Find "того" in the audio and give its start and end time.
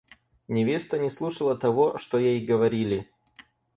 1.55-1.99